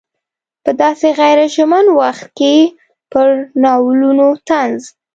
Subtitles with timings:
[0.63, 2.55] په داسې غیر ژمن وخت کې
[3.11, 3.27] پر
[3.63, 4.83] ناولونو طنز.